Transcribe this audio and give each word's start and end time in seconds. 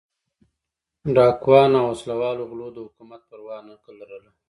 ډاکوانو 1.15 1.77
او 1.81 1.87
وسله 1.91 2.15
والو 2.21 2.43
غلو 2.49 2.67
د 2.73 2.77
حکومت 2.85 3.21
پروا 3.29 3.57
نه 3.67 3.75
لرله. 3.99 4.29